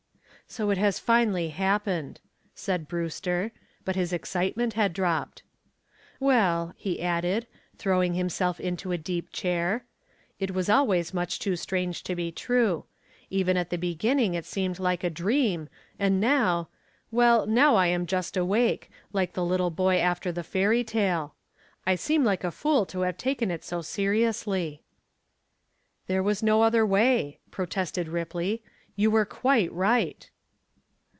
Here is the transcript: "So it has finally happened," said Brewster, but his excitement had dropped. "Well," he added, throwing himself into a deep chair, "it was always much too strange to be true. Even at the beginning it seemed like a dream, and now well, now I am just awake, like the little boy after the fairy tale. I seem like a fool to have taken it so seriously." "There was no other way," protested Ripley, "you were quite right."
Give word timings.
"So 0.47 0.69
it 0.69 0.77
has 0.77 0.99
finally 0.99 1.47
happened," 1.47 2.19
said 2.53 2.89
Brewster, 2.89 3.53
but 3.85 3.95
his 3.95 4.11
excitement 4.11 4.73
had 4.73 4.91
dropped. 4.91 5.43
"Well," 6.19 6.73
he 6.75 7.01
added, 7.01 7.47
throwing 7.77 8.15
himself 8.15 8.59
into 8.59 8.91
a 8.91 8.97
deep 8.97 9.31
chair, 9.31 9.85
"it 10.41 10.51
was 10.51 10.67
always 10.67 11.13
much 11.13 11.39
too 11.39 11.55
strange 11.55 12.03
to 12.03 12.17
be 12.17 12.33
true. 12.33 12.83
Even 13.29 13.55
at 13.55 13.69
the 13.69 13.77
beginning 13.77 14.33
it 14.33 14.43
seemed 14.43 14.77
like 14.77 15.05
a 15.05 15.09
dream, 15.09 15.69
and 15.97 16.19
now 16.19 16.67
well, 17.11 17.45
now 17.47 17.75
I 17.77 17.87
am 17.87 18.05
just 18.05 18.35
awake, 18.35 18.91
like 19.13 19.31
the 19.31 19.45
little 19.45 19.69
boy 19.71 19.99
after 19.99 20.33
the 20.33 20.43
fairy 20.43 20.83
tale. 20.83 21.33
I 21.87 21.95
seem 21.95 22.25
like 22.25 22.43
a 22.43 22.51
fool 22.51 22.85
to 22.87 22.99
have 23.07 23.17
taken 23.17 23.51
it 23.51 23.63
so 23.63 23.81
seriously." 23.81 24.83
"There 26.07 26.21
was 26.21 26.43
no 26.43 26.61
other 26.61 26.85
way," 26.85 27.39
protested 27.51 28.09
Ripley, 28.09 28.61
"you 28.97 29.09
were 29.09 29.23
quite 29.23 29.71
right." 29.71 30.29